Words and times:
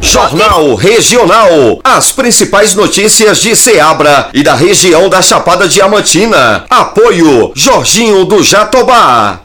Jornal 0.00 0.74
Regional. 0.74 1.80
As 1.84 2.10
principais 2.10 2.74
notícias 2.74 3.38
de 3.38 3.54
Ceabra 3.54 4.28
e 4.32 4.42
da 4.42 4.54
região 4.54 5.08
da 5.08 5.20
Chapada 5.20 5.68
Diamantina. 5.68 6.64
Apoio 6.70 7.52
Jorginho 7.54 8.24
do 8.24 8.42
Jatobá. 8.42 9.40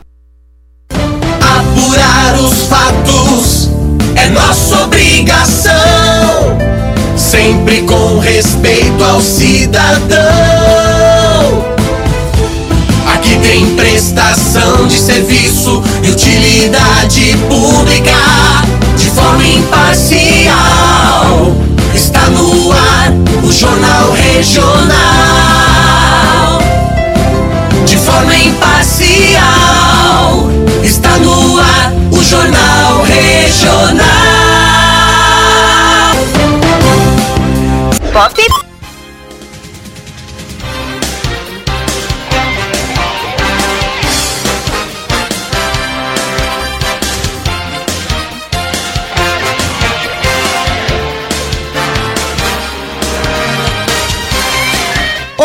Apurar 0.89 2.35
os 2.39 2.67
fatos 2.67 3.69
é 4.15 4.30
nossa 4.30 4.83
obrigação. 4.83 5.73
Sempre 7.17 7.81
com 7.83 8.19
respeito 8.19 9.03
ao 9.03 9.21
cidadão. 9.21 10.15
Aqui 13.13 13.37
tem 13.39 13.75
prestação 13.75 14.87
de 14.87 14.99
serviço 14.99 15.83
e 16.03 16.09
utilidade 16.09 17.37
pública 17.49 18.55
forma 19.16 19.47
imparcial. 19.47 20.53
Está 21.94 22.27
no 22.30 22.71
ar 22.71 23.13
o 23.44 23.52
Jornal 23.52 24.11
Regional. 24.11 25.24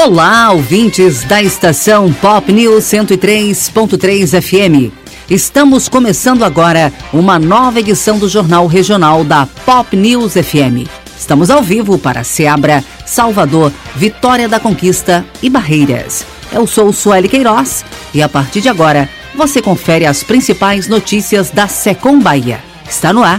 Olá, 0.02 0.50
ouvintes 0.50 1.24
da 1.24 1.42
estação 1.42 2.10
Pop 2.10 2.50
News 2.50 2.84
103.3 2.84 4.40
FM. 4.40 4.90
Estamos 5.28 5.90
começando 5.90 6.42
agora 6.42 6.90
uma 7.12 7.38
nova 7.38 7.80
edição 7.80 8.18
do 8.18 8.26
Jornal 8.26 8.66
Regional 8.66 9.22
da 9.22 9.44
Pop 9.44 9.94
News 9.94 10.32
FM. 10.32 10.88
Estamos 11.18 11.50
ao 11.50 11.62
vivo 11.62 11.98
para 11.98 12.24
Seabra, 12.24 12.82
Salvador, 13.04 13.70
Vitória 13.94 14.48
da 14.48 14.58
Conquista 14.58 15.22
e 15.42 15.50
Barreiras. 15.50 16.24
Eu 16.50 16.66
sou 16.66 16.90
Sueli 16.94 17.28
Queiroz 17.28 17.84
e 18.14 18.22
a 18.22 18.28
partir 18.28 18.62
de 18.62 18.70
agora 18.70 19.06
você 19.34 19.60
confere 19.60 20.06
as 20.06 20.22
principais 20.22 20.88
notícias 20.88 21.50
da 21.50 21.68
Secom 21.68 22.18
Bahia. 22.18 22.58
Está 22.88 23.12
no 23.12 23.22
ar 23.22 23.38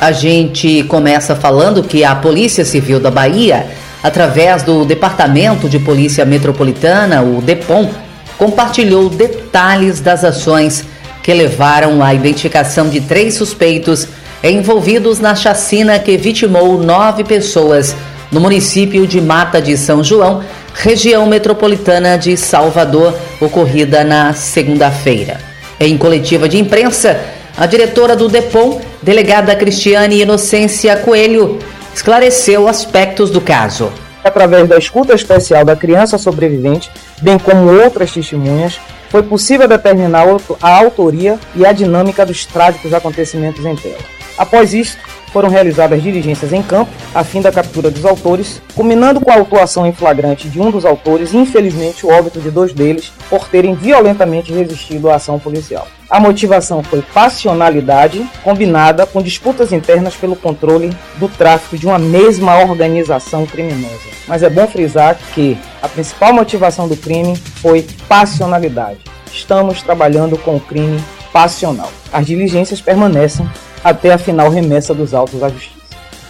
A 0.00 0.12
gente 0.12 0.82
começa 0.84 1.36
falando 1.36 1.82
que 1.82 2.02
a 2.04 2.14
Polícia 2.14 2.64
Civil 2.64 2.98
da 2.98 3.10
Bahia, 3.10 3.66
através 4.02 4.62
do 4.62 4.82
Departamento 4.82 5.68
de 5.68 5.78
Polícia 5.78 6.24
Metropolitana, 6.24 7.20
o 7.20 7.42
DEPOM, 7.42 7.90
compartilhou 8.38 9.10
detalhes 9.10 10.00
das 10.00 10.24
ações 10.24 10.86
que 11.22 11.34
levaram 11.34 12.02
à 12.02 12.14
identificação 12.14 12.88
de 12.88 13.02
três 13.02 13.34
suspeitos 13.34 14.08
envolvidos 14.42 15.20
na 15.20 15.34
chacina 15.34 15.98
que 15.98 16.16
vitimou 16.16 16.82
nove 16.82 17.22
pessoas 17.22 17.94
no 18.32 18.40
município 18.40 19.06
de 19.06 19.20
Mata 19.20 19.60
de 19.60 19.76
São 19.76 20.02
João, 20.02 20.42
região 20.72 21.26
metropolitana 21.26 22.16
de 22.16 22.38
Salvador, 22.38 23.14
ocorrida 23.38 24.02
na 24.02 24.32
segunda-feira. 24.32 25.38
Em 25.78 25.98
coletiva 25.98 26.48
de 26.48 26.56
imprensa, 26.56 27.20
a 27.54 27.66
diretora 27.66 28.16
do 28.16 28.28
DEPOM, 28.28 28.80
delegada 29.02 29.56
Cristiane 29.56 30.20
Inocência 30.20 30.96
Coelho, 30.96 31.58
esclareceu 31.94 32.68
aspectos 32.68 33.30
do 33.30 33.40
caso. 33.40 33.92
Através 34.22 34.68
da 34.68 34.76
escuta 34.76 35.14
especial 35.14 35.64
da 35.64 35.74
criança 35.74 36.18
sobrevivente, 36.18 36.90
bem 37.22 37.38
como 37.38 37.72
outras 37.82 38.12
testemunhas, 38.12 38.78
foi 39.08 39.22
possível 39.22 39.66
determinar 39.66 40.24
a 40.62 40.76
autoria 40.76 41.38
e 41.56 41.66
a 41.66 41.72
dinâmica 41.72 42.24
dos 42.24 42.44
trágicos 42.44 42.92
acontecimentos 42.92 43.64
em 43.64 43.74
tela. 43.74 43.98
Após 44.36 44.72
isso, 44.72 44.96
foram 45.32 45.48
realizadas 45.48 46.02
diligências 46.02 46.52
em 46.52 46.62
campo, 46.62 46.90
a 47.14 47.24
fim 47.24 47.40
da 47.40 47.52
captura 47.52 47.90
dos 47.90 48.04
autores, 48.04 48.60
culminando 48.74 49.20
com 49.20 49.30
a 49.30 49.34
autuação 49.34 49.86
em 49.86 49.92
flagrante 49.92 50.48
de 50.48 50.60
um 50.60 50.70
dos 50.70 50.84
autores 50.84 51.32
e, 51.32 51.36
infelizmente, 51.36 52.04
o 52.04 52.10
óbito 52.10 52.40
de 52.40 52.50
dois 52.50 52.72
deles 52.72 53.12
por 53.28 53.48
terem 53.48 53.74
violentamente 53.74 54.52
resistido 54.52 55.10
à 55.10 55.16
ação 55.16 55.38
policial. 55.38 55.86
A 56.10 56.18
motivação 56.18 56.82
foi 56.82 57.02
passionalidade, 57.02 58.28
combinada 58.42 59.06
com 59.06 59.22
disputas 59.22 59.72
internas 59.72 60.16
pelo 60.16 60.34
controle 60.34 60.90
do 61.18 61.28
tráfico 61.28 61.78
de 61.78 61.86
uma 61.86 62.00
mesma 62.00 62.58
organização 62.58 63.46
criminosa. 63.46 64.10
Mas 64.26 64.42
é 64.42 64.50
bom 64.50 64.66
frisar 64.66 65.16
que 65.32 65.56
a 65.80 65.88
principal 65.88 66.32
motivação 66.32 66.88
do 66.88 66.96
crime 66.96 67.36
foi 67.36 67.86
passionalidade. 68.08 68.98
Estamos 69.32 69.82
trabalhando 69.82 70.36
com 70.36 70.56
o 70.56 70.60
crime 70.60 71.00
passional. 71.32 71.92
As 72.12 72.26
diligências 72.26 72.80
permanecem 72.80 73.48
até 73.84 74.12
a 74.12 74.18
final 74.18 74.50
remessa 74.50 74.92
dos 74.92 75.14
autos 75.14 75.44
à 75.44 75.48
justiça. 75.48 75.78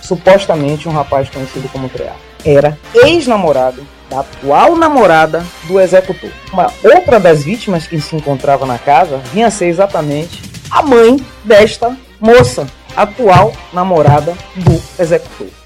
Supostamente 0.03 0.91
um 0.91 0.93
rapaz 0.93 1.31
conhecido 1.31 1.71
como 1.71 1.89
Treá 1.89 2.30
era 2.45 2.79
ex-namorado 2.95 3.87
da 4.09 4.21
atual 4.21 4.77
namorada 4.77 5.45
do 5.65 5.81
executor. 5.81 6.31
Uma 6.53 6.73
outra 6.83 7.21
das 7.21 7.45
vítimas 7.45 7.87
que 7.87 8.01
se 8.01 8.17
encontrava 8.17 8.67
na 8.67 8.79
casa 8.79 9.19
vinha 9.33 9.47
a 9.47 9.51
ser 9.51 9.67
exatamente 9.67 10.43
a 10.71 10.83
mãe 10.83 11.25
desta 11.45 11.97
moça, 12.21 12.67
atual 12.97 13.53
namorada 13.73 14.35
do 14.57 14.83
executor. 14.99 15.60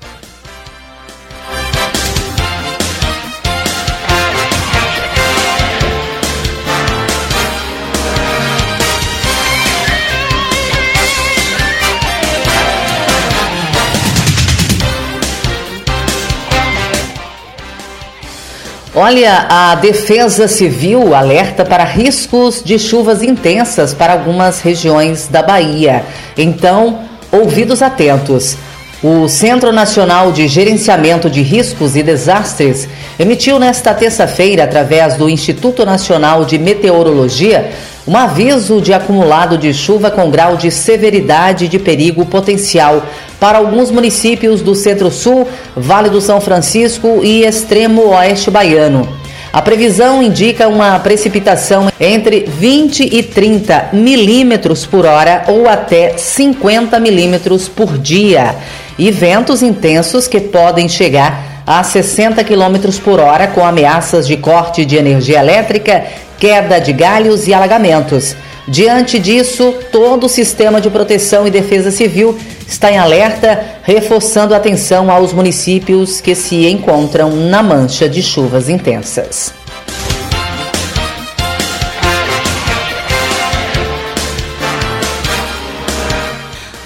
Olha, 18.96 19.46
a 19.48 19.74
Defesa 19.74 20.46
Civil 20.46 21.16
alerta 21.16 21.64
para 21.64 21.82
riscos 21.82 22.62
de 22.64 22.78
chuvas 22.78 23.24
intensas 23.24 23.92
para 23.92 24.12
algumas 24.12 24.60
regiões 24.60 25.26
da 25.26 25.42
Bahia. 25.42 26.04
Então, 26.38 27.00
ouvidos 27.32 27.82
atentos. 27.82 28.56
O 29.02 29.28
Centro 29.28 29.72
Nacional 29.72 30.30
de 30.30 30.46
Gerenciamento 30.46 31.28
de 31.28 31.42
Riscos 31.42 31.96
e 31.96 32.04
Desastres 32.04 32.88
emitiu 33.18 33.58
nesta 33.58 33.92
terça-feira, 33.92 34.62
através 34.62 35.16
do 35.16 35.28
Instituto 35.28 35.84
Nacional 35.84 36.44
de 36.44 36.56
Meteorologia, 36.56 37.72
um 38.06 38.16
aviso 38.16 38.80
de 38.80 38.94
acumulado 38.94 39.58
de 39.58 39.74
chuva 39.74 40.08
com 40.08 40.30
grau 40.30 40.56
de 40.56 40.70
severidade 40.70 41.66
de 41.66 41.80
perigo 41.80 42.24
potencial 42.26 43.02
para 43.40 43.58
alguns 43.58 43.90
municípios 43.90 44.62
do 44.62 44.74
Centro-Sul, 44.74 45.48
Vale 45.76 46.10
do 46.10 46.20
São 46.20 46.40
Francisco 46.40 47.20
e 47.22 47.44
extremo 47.44 48.08
oeste 48.08 48.50
baiano. 48.50 49.08
A 49.54 49.62
previsão 49.62 50.20
indica 50.20 50.66
uma 50.66 50.98
precipitação 50.98 51.88
entre 52.00 52.40
20 52.40 53.04
e 53.04 53.22
30 53.22 53.90
milímetros 53.92 54.84
por 54.84 55.06
hora 55.06 55.44
ou 55.46 55.68
até 55.68 56.16
50 56.16 56.98
milímetros 56.98 57.68
por 57.68 57.96
dia 57.96 58.56
e 58.98 59.12
ventos 59.12 59.62
intensos 59.62 60.26
que 60.26 60.40
podem 60.40 60.88
chegar 60.88 61.62
a 61.64 61.84
60 61.84 62.42
km 62.42 62.98
por 63.04 63.20
hora 63.20 63.46
com 63.46 63.64
ameaças 63.64 64.26
de 64.26 64.36
corte 64.36 64.84
de 64.84 64.96
energia 64.96 65.38
elétrica, 65.38 66.04
queda 66.38 66.80
de 66.80 66.92
galhos 66.92 67.46
e 67.46 67.54
alagamentos. 67.54 68.34
Diante 68.66 69.18
disso, 69.18 69.74
todo 69.92 70.24
o 70.24 70.28
sistema 70.28 70.80
de 70.80 70.88
proteção 70.88 71.46
e 71.46 71.50
defesa 71.50 71.90
civil 71.90 72.36
está 72.66 72.90
em 72.90 72.96
alerta, 72.96 73.62
reforçando 73.82 74.54
a 74.54 74.56
atenção 74.56 75.10
aos 75.10 75.32
municípios 75.34 76.20
que 76.20 76.34
se 76.34 76.66
encontram 76.66 77.30
na 77.30 77.62
mancha 77.62 78.08
de 78.08 78.22
chuvas 78.22 78.70
intensas. 78.70 79.52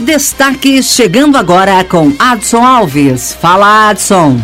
Destaque 0.00 0.82
chegando 0.82 1.36
agora 1.36 1.84
com 1.84 2.12
Adson 2.18 2.64
Alves. 2.64 3.36
Fala, 3.40 3.90
Adson. 3.90 4.40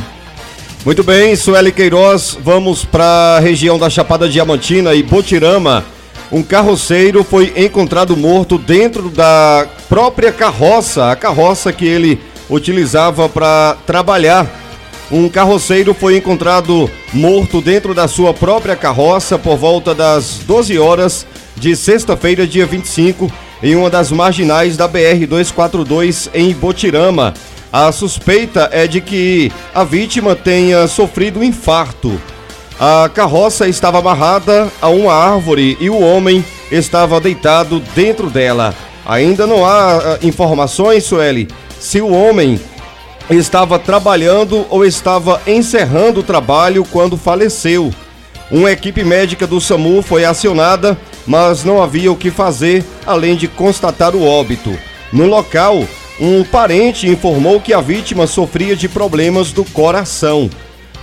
Muito 0.85 1.03
bem, 1.03 1.35
Sueli 1.35 1.73
Queiroz, 1.73 2.37
vamos 2.41 2.85
para 2.85 3.39
a 3.39 3.41
região 3.41 3.79
da 3.79 3.89
Chapada 3.89 4.29
Diamantina 4.29 4.95
e 4.95 5.03
Botirama. 5.03 5.94
Um 6.35 6.43
carroceiro 6.43 7.23
foi 7.23 7.53
encontrado 7.57 8.17
morto 8.17 8.59
dentro 8.59 9.09
da 9.09 9.69
própria 9.89 10.33
carroça, 10.33 11.13
a 11.13 11.15
carroça 11.15 11.73
que 11.73 11.87
ele 11.87 12.19
utilizava 12.51 13.29
para 13.29 13.77
trabalhar. 13.87 14.45
Um 15.13 15.29
carroceiro 15.29 15.95
foi 15.95 16.17
encontrado 16.17 16.91
morto 17.13 17.61
dentro 17.61 17.95
da 17.95 18.09
sua 18.09 18.35
própria 18.35 18.75
carroça 18.75 19.39
por 19.39 19.57
volta 19.57 19.95
das 19.95 20.41
12 20.45 20.77
horas 20.77 21.25
de 21.55 21.77
sexta-feira, 21.77 22.49
dia 22.49 22.67
25, 22.67 23.31
em 23.63 23.77
uma 23.77 23.89
das 23.89 24.11
marginais 24.11 24.77
da 24.77 24.89
BR 24.89 25.29
242 25.29 26.31
em 26.35 26.53
Botirama. 26.53 27.33
A 27.73 27.93
suspeita 27.93 28.69
é 28.73 28.89
de 28.89 29.01
que 29.01 29.53
a 29.73 29.85
vítima 29.85 30.35
tenha 30.35 30.89
sofrido 30.89 31.39
um 31.39 31.45
infarto. 31.45 32.21
A 32.79 33.09
carroça 33.09 33.69
estava 33.69 33.99
amarrada 33.99 34.69
a 34.81 34.89
uma 34.89 35.13
árvore 35.13 35.77
e 35.81 35.89
o 35.89 36.01
homem 36.01 36.45
estava 36.73 37.21
deitado 37.21 37.81
dentro 37.95 38.29
dela. 38.29 38.75
Ainda 39.07 39.47
não 39.47 39.65
há 39.65 39.97
uh, 39.97 40.27
informações, 40.27 41.05
Sueli, 41.05 41.49
se 41.79 42.01
o 42.01 42.11
homem 42.11 42.59
estava 43.31 43.79
trabalhando 43.79 44.67
ou 44.69 44.85
estava 44.85 45.41
encerrando 45.47 46.21
o 46.21 46.25
trabalho 46.25 46.85
quando 46.91 47.17
faleceu. 47.17 47.93
Uma 48.51 48.73
equipe 48.73 49.05
médica 49.05 49.47
do 49.47 49.61
SAMU 49.61 50.03
foi 50.03 50.25
acionada, 50.25 50.99
mas 51.27 51.65
não 51.65 51.83
havia 51.83 52.13
o 52.13 52.17
que 52.17 52.31
fazer 52.31 52.85
além 53.07 53.37
de 53.37 53.49
constatar 53.49 54.15
o 54.15 54.27
óbito. 54.27 54.77
No 55.13 55.27
local, 55.27 55.85
um 56.21 56.45
parente 56.45 57.09
informou 57.09 57.61
que 57.61 57.73
a 57.73 57.81
vítima 57.81 58.27
sofria 58.27 58.77
de 58.77 58.89
problemas 58.89 59.53
do 59.53 59.65
coração. 59.65 60.51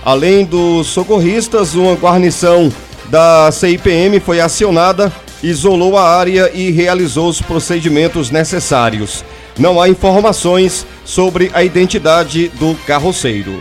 Além 0.04 0.44
dos 0.44 0.88
socorristas, 0.88 1.74
uma 1.74 1.94
guarnição 1.94 2.72
da 3.08 3.52
CIPM 3.52 4.18
foi 4.18 4.40
acionada, 4.40 5.12
isolou 5.42 5.96
a 5.96 6.02
área 6.02 6.50
e 6.52 6.72
realizou 6.72 7.28
os 7.28 7.40
procedimentos 7.40 8.30
necessários. 8.30 9.24
Não 9.56 9.80
há 9.80 9.88
informações 9.88 10.84
sobre 11.04 11.52
a 11.54 11.62
identidade 11.62 12.48
do 12.48 12.74
carroceiro. 12.84 13.60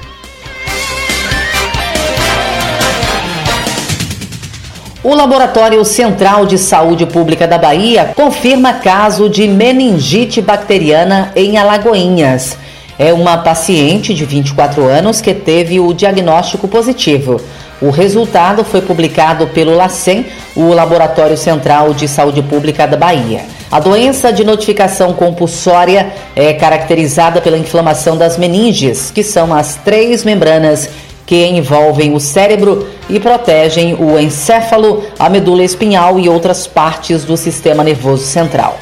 O 5.03 5.13
Laboratório 5.13 5.83
Central 5.83 6.45
de 6.45 6.57
Saúde 6.57 7.05
Pública 7.05 7.47
da 7.47 7.57
Bahia 7.57 8.13
confirma 8.15 8.73
caso 8.73 9.29
de 9.29 9.47
meningite 9.47 10.41
bacteriana 10.41 11.31
em 11.35 11.57
Alagoinhas. 11.57 12.57
É 13.03 13.11
uma 13.11 13.35
paciente 13.35 14.13
de 14.13 14.23
24 14.25 14.85
anos 14.85 15.21
que 15.21 15.33
teve 15.33 15.79
o 15.79 15.91
diagnóstico 15.91 16.67
positivo. 16.67 17.41
O 17.81 17.89
resultado 17.89 18.63
foi 18.63 18.79
publicado 18.79 19.47
pelo 19.47 19.75
LACEN, 19.75 20.23
o 20.55 20.71
Laboratório 20.71 21.35
Central 21.35 21.95
de 21.95 22.07
Saúde 22.07 22.43
Pública 22.43 22.85
da 22.85 22.95
Bahia. 22.95 23.41
A 23.71 23.79
doença 23.79 24.31
de 24.31 24.43
notificação 24.43 25.13
compulsória 25.13 26.13
é 26.35 26.53
caracterizada 26.53 27.41
pela 27.41 27.57
inflamação 27.57 28.15
das 28.15 28.37
meninges, 28.37 29.09
que 29.09 29.23
são 29.23 29.51
as 29.51 29.77
três 29.77 30.23
membranas 30.23 30.87
que 31.25 31.43
envolvem 31.43 32.13
o 32.13 32.19
cérebro 32.19 32.87
e 33.09 33.19
protegem 33.19 33.95
o 33.95 34.19
encéfalo, 34.19 35.03
a 35.17 35.27
medula 35.27 35.63
espinhal 35.63 36.19
e 36.19 36.29
outras 36.29 36.67
partes 36.67 37.25
do 37.25 37.35
sistema 37.35 37.83
nervoso 37.83 38.25
central. 38.25 38.77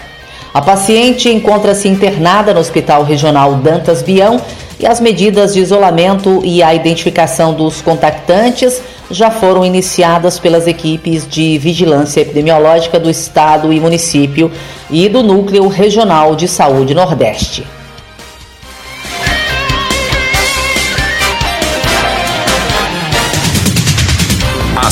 A 0.51 0.61
paciente 0.61 1.29
encontra-se 1.29 1.87
internada 1.87 2.53
no 2.53 2.59
Hospital 2.59 3.03
Regional 3.03 3.55
Dantas 3.55 4.01
Bião 4.01 4.41
e 4.79 4.87
as 4.87 4.99
medidas 4.99 5.53
de 5.53 5.59
isolamento 5.59 6.41
e 6.43 6.63
a 6.63 6.73
identificação 6.73 7.53
dos 7.53 7.81
contactantes 7.81 8.81
já 9.11 9.29
foram 9.29 9.63
iniciadas 9.63 10.39
pelas 10.39 10.65
equipes 10.65 11.27
de 11.27 11.57
vigilância 11.59 12.21
epidemiológica 12.21 12.99
do 12.99 13.11
Estado 13.11 13.71
e 13.71 13.79
município 13.79 14.51
e 14.89 15.07
do 15.07 15.21
Núcleo 15.21 15.67
Regional 15.67 16.35
de 16.35 16.47
Saúde 16.47 16.95
Nordeste. 16.95 17.78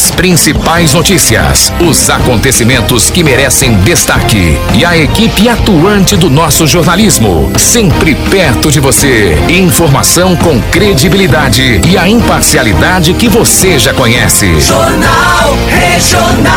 As 0.08 0.12
principais 0.12 0.94
notícias, 0.94 1.74
os 1.82 2.10
acontecimentos 2.10 3.10
que 3.10 3.26
merecem 3.26 3.76
destaque 3.82 4.58
e 4.74 4.86
a 4.86 4.98
equipe 4.98 5.50
atuante 5.50 6.16
do 6.16 6.30
nosso 6.30 6.66
jornalismo, 6.66 7.52
sempre 7.60 8.16
perto 8.16 8.72
de 8.72 8.80
você. 8.80 9.38
Informação 9.50 10.34
com 10.38 10.62
credibilidade 10.72 11.82
e 11.86 11.98
a 11.98 12.08
imparcialidade 12.08 13.16
que 13.16 13.28
você 13.28 13.78
já 13.78 13.94
conhece. 13.94 14.62
Jornal 14.62 15.58
Regional. 15.68 16.54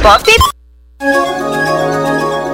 Pop. 0.00 0.30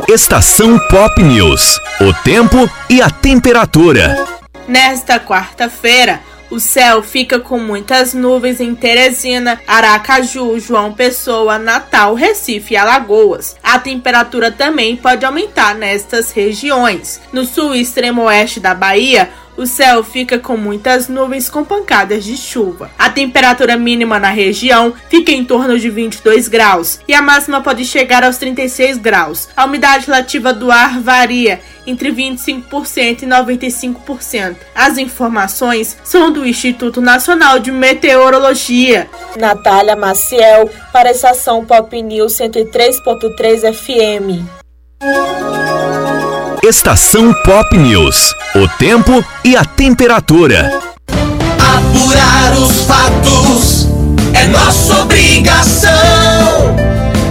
Estação 0.08 0.78
Pop 0.88 1.22
News. 1.22 1.78
O 2.00 2.14
tempo 2.24 2.66
e 2.88 3.02
a 3.02 3.10
temperatura. 3.10 4.24
Nesta 4.66 5.20
quarta-feira, 5.20 6.20
o 6.50 6.58
céu 6.58 7.02
fica 7.02 7.38
com 7.38 7.58
muitas 7.58 8.14
nuvens 8.14 8.60
em 8.60 8.74
Teresina, 8.74 9.60
Aracaju, 9.66 10.58
João 10.58 10.92
Pessoa, 10.92 11.58
Natal, 11.58 12.14
Recife 12.14 12.74
e 12.74 12.76
Alagoas. 12.76 13.56
A 13.62 13.78
temperatura 13.78 14.50
também 14.50 14.96
pode 14.96 15.24
aumentar 15.24 15.74
nestas 15.74 16.30
regiões. 16.30 17.20
No 17.32 17.44
sul 17.44 17.74
e 17.74 17.80
extremo 17.80 18.22
oeste 18.22 18.60
da 18.60 18.74
Bahia, 18.74 19.30
o 19.58 19.66
céu 19.66 20.04
fica 20.04 20.38
com 20.38 20.56
muitas 20.56 21.08
nuvens 21.08 21.50
com 21.50 21.64
pancadas 21.64 22.24
de 22.24 22.36
chuva. 22.36 22.90
A 22.96 23.10
temperatura 23.10 23.76
mínima 23.76 24.18
na 24.18 24.30
região 24.30 24.94
fica 25.10 25.32
em 25.32 25.44
torno 25.44 25.76
de 25.76 25.90
22 25.90 26.46
graus 26.46 27.00
e 27.08 27.12
a 27.12 27.20
máxima 27.20 27.60
pode 27.60 27.84
chegar 27.84 28.22
aos 28.22 28.38
36 28.38 28.98
graus. 28.98 29.48
A 29.56 29.64
umidade 29.64 30.06
relativa 30.06 30.52
do 30.52 30.70
ar 30.70 31.00
varia 31.00 31.60
entre 31.84 32.12
25% 32.12 33.22
e 33.22 33.26
95%. 33.26 34.56
As 34.74 34.96
informações 34.96 35.96
são 36.04 36.30
do 36.30 36.46
Instituto 36.46 37.00
Nacional 37.00 37.58
de 37.58 37.72
Meteorologia. 37.72 39.10
Natália 39.36 39.96
Maciel, 39.96 40.70
para 40.92 41.08
a 41.08 41.12
estação 41.12 41.64
Pop 41.64 42.00
News 42.00 42.34
103.3 42.34 43.72
FM. 43.74 44.46
Estação 46.62 47.32
Pop 47.44 47.76
News. 47.76 48.34
O 48.56 48.66
tempo 48.78 49.24
e 49.44 49.56
a 49.56 49.64
temperatura. 49.64 50.70
Apurar 51.08 52.52
os 52.58 52.82
fatos 52.82 53.88
é 54.34 54.46
nossa 54.48 55.02
obrigação. 55.02 55.90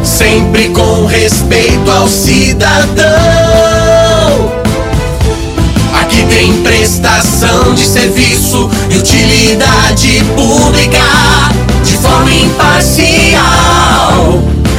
Sempre 0.04 0.70
com 0.70 1.06
respeito 1.06 1.92
ao 1.92 2.08
cidadão. 2.08 3.06
Aqui 6.02 6.26
tem 6.30 6.62
prestação 6.64 7.74
de 7.74 7.86
serviço 7.86 8.70
e 8.90 8.98
utilidade 8.98 10.24
pública 10.36 11.04
de 11.84 11.98
forma 11.98 12.32
imparcial. 12.32 13.42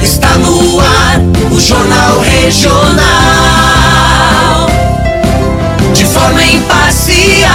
Está 0.02 0.36
no 0.38 0.80
ar 0.80 1.20
o 1.52 1.60
Jornal 1.60 2.20
Regional. 2.20 3.47
Imparcial, 6.54 7.48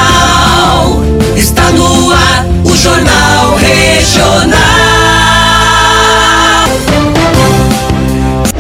está 1.36 1.72
no 1.72 2.12
ar 2.12 2.46
o 2.64 2.76
Jornal 2.76 3.56
Regional. 3.56 4.54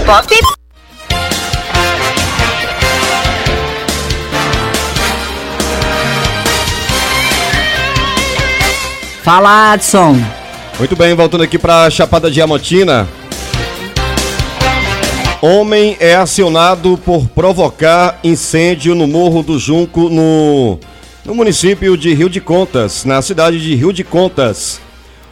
Pop. 0.05 0.33
Fala, 9.23 9.71
Adson. 9.71 10.17
Muito 10.77 10.95
bem, 10.97 11.13
voltando 11.13 11.43
aqui 11.43 11.57
para 11.57 11.89
Chapada 11.89 12.29
Diamantina. 12.29 13.07
Homem 15.45 15.97
é 15.99 16.15
acionado 16.15 16.97
por 16.97 17.27
provocar 17.27 18.17
incêndio 18.23 18.95
no 18.95 19.05
Morro 19.05 19.43
do 19.43 19.59
Junco, 19.59 20.07
no, 20.07 20.79
no 21.25 21.35
município 21.35 21.97
de 21.97 22.13
Rio 22.13 22.29
de 22.29 22.39
Contas, 22.39 23.03
na 23.03 23.21
cidade 23.21 23.59
de 23.59 23.75
Rio 23.75 23.91
de 23.91 24.05
Contas. 24.05 24.79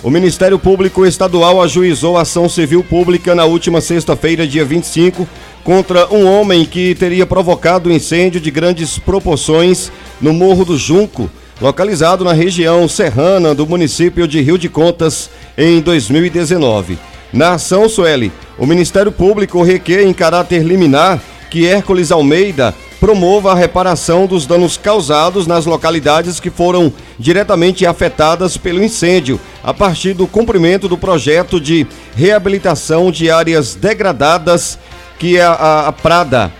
O 0.03 0.09
Ministério 0.09 0.59
Público 0.59 1.05
Estadual 1.05 1.61
ajuizou 1.61 2.17
ação 2.17 2.49
civil 2.49 2.83
pública 2.83 3.33
na 3.33 3.45
última 3.45 3.79
sexta-feira, 3.79 4.45
dia 4.45 4.65
25, 4.65 5.25
contra 5.63 6.13
um 6.13 6.27
homem 6.27 6.65
que 6.65 6.93
teria 6.93 7.25
provocado 7.25 7.89
incêndio 7.89 8.41
de 8.41 8.51
grandes 8.51 8.99
proporções 8.99 9.89
no 10.19 10.33
Morro 10.33 10.65
do 10.65 10.77
Junco, 10.77 11.31
localizado 11.61 12.25
na 12.25 12.33
região 12.33 12.85
serrana 12.85 13.55
do 13.55 13.65
município 13.65 14.27
de 14.27 14.41
Rio 14.41 14.57
de 14.57 14.67
Contas, 14.67 15.29
em 15.57 15.79
2019. 15.79 17.10
Na 17.33 17.53
ação, 17.53 17.88
Sueli, 17.88 18.31
o 18.57 18.65
Ministério 18.65 19.11
Público 19.11 19.63
requer 19.63 20.03
em 20.03 20.13
caráter 20.13 20.63
liminar 20.63 21.21
que 21.50 21.65
Hércules 21.65 22.11
Almeida 22.11 22.75
promova 23.00 23.51
a 23.51 23.55
reparação 23.55 24.27
dos 24.27 24.45
danos 24.45 24.77
causados 24.77 25.47
nas 25.47 25.65
localidades 25.65 26.39
que 26.39 26.50
foram 26.50 26.93
diretamente 27.17 27.85
afetadas 27.85 28.57
pelo 28.57 28.83
incêndio, 28.83 29.39
a 29.63 29.73
partir 29.73 30.13
do 30.13 30.27
cumprimento 30.27 30.88
do 30.88 30.97
projeto 30.97 31.59
de 31.59 31.88
reabilitação 32.15 33.11
de 33.11 33.31
áreas 33.31 33.75
degradadas, 33.75 34.77
que 35.17 35.38
é 35.38 35.43
a, 35.43 35.88
a 35.88 35.91
Prada, 35.91 36.51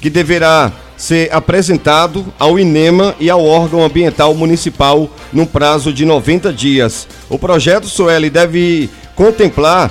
que 0.00 0.08
deverá 0.08 0.72
ser 0.96 1.28
apresentado 1.34 2.24
ao 2.38 2.58
INEMA 2.58 3.14
e 3.18 3.28
ao 3.28 3.44
órgão 3.44 3.84
ambiental 3.84 4.32
municipal 4.32 5.10
no 5.32 5.44
prazo 5.44 5.92
de 5.92 6.04
90 6.04 6.52
dias. 6.52 7.06
O 7.28 7.38
projeto 7.38 7.88
Sueli 7.88 8.30
deve 8.30 8.88
contemplar 9.14 9.90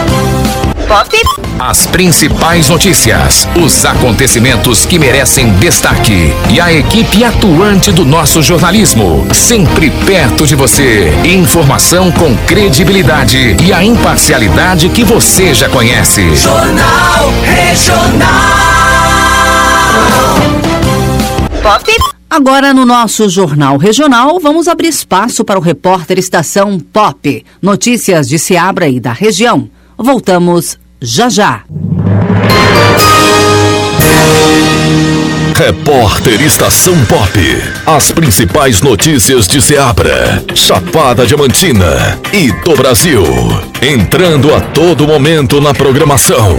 Pop. 0.91 1.09
As 1.57 1.85
principais 1.85 2.67
notícias, 2.67 3.47
os 3.55 3.85
acontecimentos 3.85 4.85
que 4.85 4.99
merecem 4.99 5.53
destaque 5.53 6.33
e 6.49 6.59
a 6.59 6.73
equipe 6.73 7.23
atuante 7.23 7.93
do 7.93 8.03
nosso 8.03 8.41
jornalismo, 8.41 9.25
sempre 9.33 9.89
perto 10.05 10.45
de 10.45 10.53
você. 10.53 11.13
Informação 11.23 12.11
com 12.11 12.35
credibilidade 12.45 13.55
e 13.63 13.71
a 13.71 13.81
imparcialidade 13.81 14.89
que 14.89 15.05
você 15.05 15.53
já 15.53 15.69
conhece. 15.69 16.35
Jornal 16.35 17.31
Regional. 17.45 18.29
Pop. 21.63 21.89
Agora 22.29 22.73
no 22.73 22.85
nosso 22.85 23.29
Jornal 23.29 23.77
Regional, 23.77 24.41
vamos 24.41 24.67
abrir 24.67 24.89
espaço 24.89 25.45
para 25.45 25.57
o 25.57 25.61
repórter 25.61 26.19
Estação 26.19 26.77
Pop. 26.77 27.45
Notícias 27.61 28.27
de 28.27 28.37
Seabra 28.37 28.89
e 28.89 28.99
da 28.99 29.13
região. 29.13 29.69
Voltamos 30.03 30.79
já 30.99 31.29
já. 31.29 31.63
Repórter 35.55 36.41
Estação 36.41 36.95
Pop. 37.05 37.29
As 37.85 38.11
principais 38.11 38.81
notícias 38.81 39.47
de 39.47 39.61
Seabra, 39.61 40.43
Chapada 40.55 41.23
Diamantina 41.25 42.19
e 42.33 42.51
do 42.63 42.75
Brasil. 42.75 43.23
Entrando 43.79 44.55
a 44.55 44.59
todo 44.59 45.07
momento 45.07 45.61
na 45.61 45.71
programação. 45.71 46.55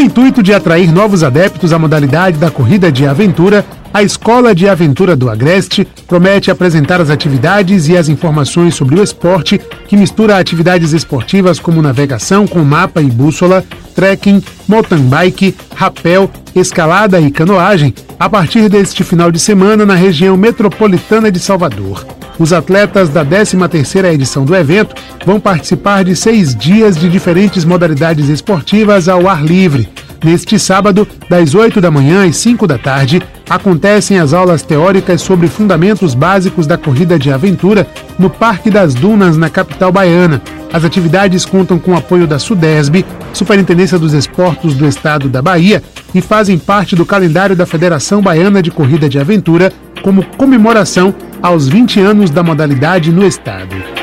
O 0.00 0.02
intuito 0.02 0.42
de 0.42 0.54
atrair 0.54 0.90
novos 0.90 1.22
adeptos 1.22 1.74
à 1.74 1.78
modalidade 1.78 2.38
da 2.38 2.50
corrida 2.50 2.90
de 2.90 3.06
aventura, 3.06 3.66
a 3.92 4.02
Escola 4.02 4.54
de 4.54 4.66
Aventura 4.66 5.14
do 5.14 5.28
Agreste 5.28 5.86
promete 6.06 6.50
apresentar 6.50 7.02
as 7.02 7.10
atividades 7.10 7.86
e 7.86 7.98
as 7.98 8.08
informações 8.08 8.74
sobre 8.74 8.98
o 8.98 9.02
esporte, 9.02 9.60
que 9.86 9.98
mistura 9.98 10.38
atividades 10.38 10.94
esportivas 10.94 11.60
como 11.60 11.82
navegação 11.82 12.46
com 12.46 12.60
mapa 12.60 13.02
e 13.02 13.10
bússola, 13.10 13.62
trekking, 13.94 14.42
mountain 14.66 15.02
bike, 15.02 15.54
rapel, 15.74 16.30
escalada 16.54 17.20
e 17.20 17.30
canoagem, 17.30 17.92
a 18.18 18.26
partir 18.26 18.70
deste 18.70 19.04
final 19.04 19.30
de 19.30 19.38
semana 19.38 19.84
na 19.84 19.94
região 19.94 20.34
metropolitana 20.34 21.30
de 21.30 21.38
Salvador. 21.38 22.19
Os 22.40 22.54
atletas 22.54 23.10
da 23.10 23.22
13ª 23.22 24.14
edição 24.14 24.46
do 24.46 24.56
evento 24.56 24.94
vão 25.26 25.38
participar 25.38 26.02
de 26.02 26.16
seis 26.16 26.54
dias 26.54 26.96
de 26.96 27.06
diferentes 27.06 27.66
modalidades 27.66 28.30
esportivas 28.30 29.10
ao 29.10 29.28
ar 29.28 29.44
livre. 29.44 29.90
Neste 30.22 30.58
sábado, 30.58 31.08
das 31.30 31.54
8 31.54 31.80
da 31.80 31.90
manhã 31.90 32.28
às 32.28 32.36
5 32.36 32.66
da 32.66 32.76
tarde, 32.76 33.22
acontecem 33.48 34.18
as 34.18 34.34
aulas 34.34 34.62
teóricas 34.62 35.22
sobre 35.22 35.48
fundamentos 35.48 36.14
básicos 36.14 36.66
da 36.66 36.76
corrida 36.76 37.18
de 37.18 37.32
aventura 37.32 37.86
no 38.18 38.28
Parque 38.28 38.70
das 38.70 38.92
Dunas, 38.92 39.38
na 39.38 39.48
capital 39.48 39.90
baiana. 39.90 40.42
As 40.70 40.84
atividades 40.84 41.46
contam 41.46 41.78
com 41.78 41.92
o 41.92 41.96
apoio 41.96 42.26
da 42.26 42.38
SUDESB, 42.38 43.04
Superintendência 43.32 43.98
dos 43.98 44.12
Esportos 44.12 44.74
do 44.74 44.86
Estado 44.86 45.28
da 45.28 45.40
Bahia, 45.40 45.82
e 46.14 46.20
fazem 46.20 46.58
parte 46.58 46.94
do 46.94 47.06
calendário 47.06 47.56
da 47.56 47.64
Federação 47.64 48.20
Baiana 48.20 48.62
de 48.62 48.70
Corrida 48.70 49.08
de 49.08 49.18
Aventura, 49.18 49.72
como 50.02 50.24
comemoração 50.36 51.14
aos 51.42 51.66
20 51.66 51.98
anos 52.00 52.30
da 52.30 52.42
modalidade 52.42 53.10
no 53.10 53.26
estado. 53.26 53.99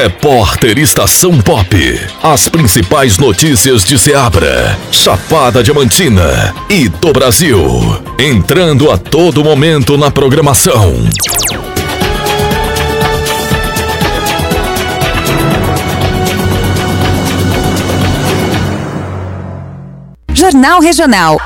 Repórter 0.00 0.78
Estação 0.78 1.40
Pop. 1.40 1.66
As 2.22 2.48
principais 2.48 3.18
notícias 3.18 3.82
de 3.82 3.98
Ceabra, 3.98 4.78
Chapada 4.92 5.60
Diamantina 5.60 6.54
e 6.70 6.88
do 6.88 7.12
Brasil. 7.12 7.60
Entrando 8.16 8.92
a 8.92 8.96
todo 8.96 9.42
momento 9.42 9.98
na 9.98 10.08
programação. 10.08 10.94
Jornal 20.32 20.80
Regional. 20.80 21.40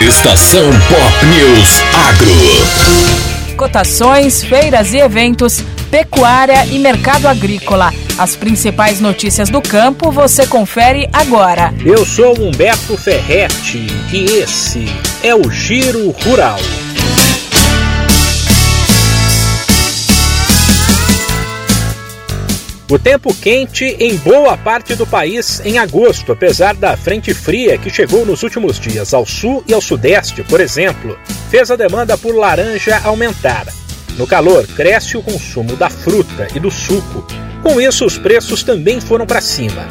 Estação 0.00 0.70
Pop 0.88 1.26
News 1.26 1.82
Agro. 1.92 3.15
Cotações, 3.56 4.44
feiras 4.44 4.92
e 4.92 4.98
eventos, 4.98 5.62
pecuária 5.90 6.66
e 6.66 6.78
mercado 6.78 7.26
agrícola. 7.26 7.90
As 8.18 8.36
principais 8.36 9.00
notícias 9.00 9.48
do 9.48 9.62
campo 9.62 10.10
você 10.10 10.46
confere 10.46 11.08
agora. 11.12 11.72
Eu 11.84 12.04
sou 12.04 12.38
Humberto 12.38 12.96
Ferretti 12.98 13.86
e 14.12 14.24
esse 14.24 14.84
é 15.22 15.34
o 15.34 15.50
Giro 15.50 16.10
Rural. 16.10 16.58
O 22.88 23.00
tempo 23.00 23.34
quente 23.34 23.84
em 23.98 24.16
boa 24.16 24.56
parte 24.56 24.94
do 24.94 25.04
país 25.04 25.60
em 25.64 25.76
agosto, 25.76 26.30
apesar 26.30 26.72
da 26.76 26.96
frente 26.96 27.34
fria 27.34 27.76
que 27.76 27.90
chegou 27.90 28.24
nos 28.24 28.44
últimos 28.44 28.78
dias 28.78 29.12
ao 29.12 29.26
sul 29.26 29.64
e 29.66 29.74
ao 29.74 29.80
sudeste, 29.80 30.44
por 30.44 30.60
exemplo, 30.60 31.18
fez 31.50 31.68
a 31.68 31.74
demanda 31.74 32.16
por 32.16 32.32
laranja 32.32 33.00
aumentar. 33.02 33.66
No 34.16 34.24
calor, 34.24 34.64
cresce 34.68 35.16
o 35.16 35.22
consumo 35.22 35.74
da 35.74 35.90
fruta 35.90 36.46
e 36.54 36.60
do 36.60 36.70
suco. 36.70 37.26
Com 37.60 37.80
isso, 37.80 38.06
os 38.06 38.18
preços 38.18 38.62
também 38.62 39.00
foram 39.00 39.26
para 39.26 39.40
cima. 39.40 39.88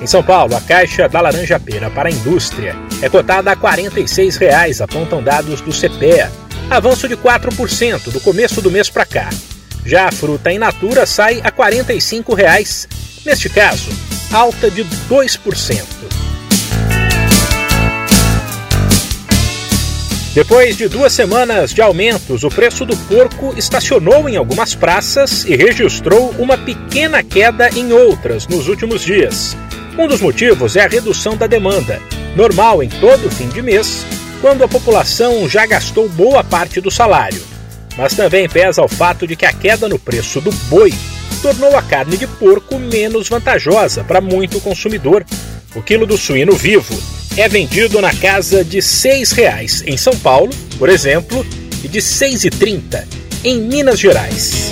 Em 0.00 0.06
São 0.06 0.22
Paulo, 0.22 0.56
a 0.56 0.60
caixa 0.62 1.06
da 1.06 1.20
laranja 1.20 1.60
pera 1.60 1.90
para 1.90 2.08
a 2.08 2.12
indústria 2.12 2.74
é 3.02 3.10
cotada 3.10 3.52
a 3.52 3.56
46 3.56 4.38
reais, 4.38 4.80
apontam 4.80 5.22
dados 5.22 5.60
do 5.60 5.70
CPEA, 5.70 6.32
avanço 6.70 7.06
de 7.06 7.16
4% 7.16 8.10
do 8.10 8.20
começo 8.22 8.62
do 8.62 8.70
mês 8.70 8.88
para 8.88 9.04
cá. 9.04 9.28
Já 9.84 10.08
a 10.08 10.12
fruta 10.12 10.52
in 10.52 10.58
natura 10.58 11.06
sai 11.06 11.40
a 11.42 11.50
45 11.50 12.34
reais, 12.34 12.86
neste 13.24 13.48
caso, 13.48 13.90
alta 14.32 14.70
de 14.70 14.84
2%. 14.84 15.84
Depois 20.34 20.76
de 20.76 20.88
duas 20.88 21.12
semanas 21.12 21.72
de 21.74 21.82
aumentos, 21.82 22.44
o 22.44 22.48
preço 22.48 22.84
do 22.84 22.96
porco 22.96 23.54
estacionou 23.56 24.28
em 24.28 24.36
algumas 24.36 24.74
praças 24.74 25.44
e 25.44 25.56
registrou 25.56 26.30
uma 26.38 26.56
pequena 26.56 27.22
queda 27.22 27.70
em 27.70 27.92
outras 27.92 28.46
nos 28.46 28.68
últimos 28.68 29.02
dias. 29.02 29.56
Um 29.98 30.06
dos 30.06 30.20
motivos 30.20 30.76
é 30.76 30.84
a 30.84 30.88
redução 30.88 31.36
da 31.36 31.48
demanda, 31.48 32.00
normal 32.36 32.82
em 32.82 32.88
todo 32.88 33.30
fim 33.30 33.48
de 33.48 33.60
mês, 33.62 34.06
quando 34.40 34.62
a 34.62 34.68
população 34.68 35.48
já 35.48 35.66
gastou 35.66 36.08
boa 36.08 36.44
parte 36.44 36.80
do 36.80 36.90
salário 36.90 37.57
mas 37.98 38.14
também 38.14 38.48
pesa 38.48 38.80
o 38.80 38.88
fato 38.88 39.26
de 39.26 39.34
que 39.34 39.44
a 39.44 39.52
queda 39.52 39.88
no 39.88 39.98
preço 39.98 40.40
do 40.40 40.52
boi 40.70 40.94
tornou 41.42 41.76
a 41.76 41.82
carne 41.82 42.16
de 42.16 42.28
porco 42.28 42.78
menos 42.78 43.28
vantajosa 43.28 44.04
para 44.04 44.20
muito 44.20 44.60
consumidor. 44.60 45.26
O 45.74 45.82
quilo 45.82 46.06
do 46.06 46.16
suíno 46.16 46.52
vivo 46.52 46.96
é 47.36 47.48
vendido 47.48 48.00
na 48.00 48.14
casa 48.14 48.64
de 48.64 48.76
R$ 48.76 48.82
6,00 48.82 49.82
em 49.84 49.96
São 49.96 50.16
Paulo, 50.16 50.50
por 50.78 50.88
exemplo, 50.88 51.44
e 51.82 51.88
de 51.88 51.98
R$ 51.98 52.04
6,30 52.04 53.04
em 53.42 53.60
Minas 53.62 53.98
Gerais. 53.98 54.70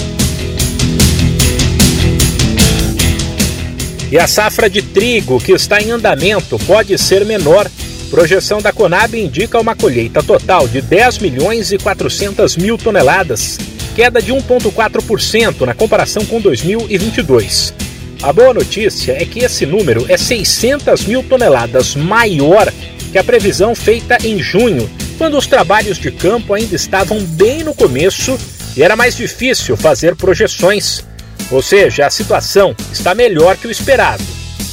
E 4.11 4.17
a 4.17 4.29
safra 4.29 4.71
de 4.71 4.83
trigo 4.83 5.41
que 5.41 5.51
está 5.51 5.83
em 5.83 5.91
andamento 5.91 6.61
pode 6.61 6.97
ser 6.97 7.25
menor 7.25 7.69
Projeção 8.11 8.63
da 8.63 8.73
Conab 8.73 9.15
indica 9.19 9.61
uma 9.61 9.75
colheita 9.75 10.23
total 10.23 10.69
de 10.69 10.81
10 10.81 11.19
milhões 11.19 11.73
e 11.73 11.79
400 11.79 12.57
mil 12.57 12.79
toneladas, 12.79 13.59
queda 13.97 14.23
de 14.23 14.33
1,4% 14.33 15.63
na 15.63 15.75
comparação 15.75 16.25
com 16.25 16.41
2022. 16.41 17.75
A 18.23 18.33
boa 18.33 18.55
notícia 18.55 19.13
é 19.13 19.25
que 19.25 19.41
esse 19.41 19.67
número 19.67 20.07
é 20.09 20.17
600 20.17 21.05
mil 21.05 21.23
toneladas 21.23 21.97
maior 21.97 22.73
que 23.11 23.19
a 23.19 23.25
previsão 23.25 23.75
feita 23.75 24.19
em 24.25 24.39
junho, 24.39 24.89
quando 25.19 25.37
os 25.37 25.47
trabalhos 25.47 25.99
de 25.99 26.11
campo 26.11 26.55
ainda 26.55 26.77
estavam 26.77 27.21
bem 27.21 27.65
no 27.65 27.75
começo 27.75 28.39
e 28.77 28.83
era 28.83 28.95
mais 28.95 29.17
difícil 29.17 29.77
fazer 29.77 30.15
projeções. 30.15 31.05
Ou 31.51 31.63
seja, 31.63 32.07
a 32.07 32.11
situação 32.11 32.75
está 32.93 33.15
melhor 33.15 33.57
que 33.57 33.67
o 33.67 33.71
esperado. 33.71 34.23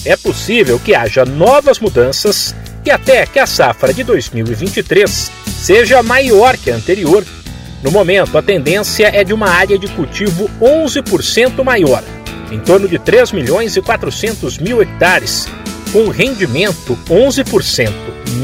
É 0.06 0.16
possível 0.18 0.80
que 0.80 0.94
haja 0.94 1.26
novas 1.26 1.80
mudanças 1.80 2.54
e 2.86 2.92
até 2.92 3.26
que 3.26 3.40
a 3.40 3.46
safra 3.46 3.94
de 3.94 4.04
2023 4.04 5.32
seja 5.48 6.04
maior 6.04 6.58
que 6.58 6.70
a 6.72 6.76
anterior. 6.76 7.26
No 7.82 7.92
momento, 7.92 8.38
a 8.38 8.42
tendência 8.42 9.12
é 9.14 9.24
de 9.24 9.34
uma 9.34 9.50
área 9.50 9.78
de 9.78 9.88
cultivo 9.88 10.50
11% 10.62 11.64
maior, 11.64 12.04
em 12.52 12.60
torno 12.60 12.88
de 12.88 12.98
3 12.98 13.32
milhões 13.32 13.76
e 13.76 13.82
400 13.82 14.58
mil 14.58 14.82
hectares, 14.82 15.48
com 15.92 16.08
rendimento 16.10 16.98
11% 17.10 17.92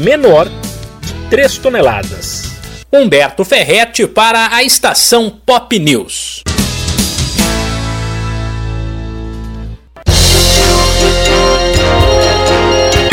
menor 0.02 0.48
de 1.00 1.14
3 1.30 1.58
toneladas. 1.58 2.50
Humberto 2.92 3.44
Ferretti 3.44 4.06
para 4.06 4.54
a 4.54 4.62
estação 4.62 5.30
Pop 5.30 5.78
News. 5.78 6.42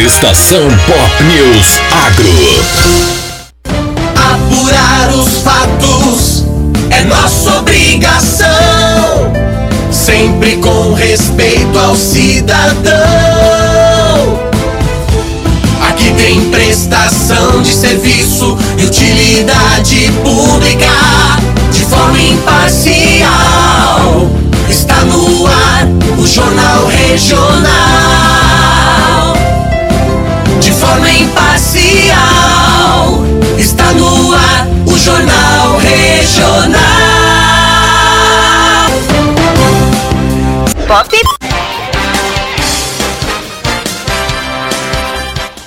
Estação 0.08 0.66
Pop 0.88 1.24
News 1.26 1.82
Agro. 1.92 2.32
Apurar 4.16 5.10
os 5.14 5.42
fatos 5.42 6.46
é 6.90 7.04
nossa 7.04 7.58
obrigação. 7.58 8.48
Sempre 9.92 10.56
com 10.58 10.94
respeito 10.94 11.78
ao 11.78 11.94
cidadão. 11.94 12.94
Aqui 15.90 16.14
tem 16.14 16.50
prestação 16.52 17.62
de 17.62 17.74
serviço 17.74 18.58
e 18.78 18.86
utilidade 18.86 20.10
pública 20.24 20.88
de 21.74 21.84
forma 21.84 22.18
imparcial. 22.18 23.28
Está 24.70 25.04
no 25.04 25.46
ar 25.46 25.86
o 26.18 26.26
Jornal 26.26 26.88
Regional 26.88 27.87
Pop. 40.88 41.10